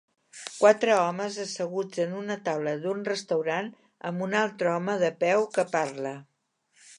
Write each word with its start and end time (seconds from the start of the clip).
Quatre 0.61 0.93
homes 1.01 1.35
asseguts 1.43 2.01
en 2.05 2.15
una 2.21 2.37
taula 2.47 2.73
d'un 2.85 3.03
restaurant 3.09 3.69
amb 4.11 4.25
un 4.29 4.35
altre 4.41 4.73
home 4.79 4.97
de 5.05 5.13
peu 5.27 5.47
que 5.59 5.69
parla. 5.77 6.17